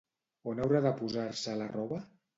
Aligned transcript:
On 0.53 0.61
haurà 0.63 0.81
de 0.87 0.93
posar-se 1.03 1.57
la 1.61 1.69
roba? 1.77 2.05